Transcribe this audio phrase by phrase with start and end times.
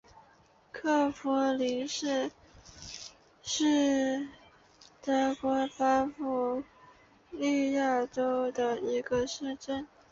[0.71, 2.31] 克弗灵是
[4.99, 6.63] 德国巴伐
[7.29, 9.87] 利亚州的一个市镇。